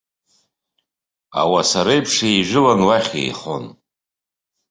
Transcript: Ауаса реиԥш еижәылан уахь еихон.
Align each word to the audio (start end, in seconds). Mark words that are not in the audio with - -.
Ауаса 1.39 1.81
реиԥш 1.87 2.15
еижәылан 2.29 2.79
уахь 2.87 3.11
еихон. 3.21 3.65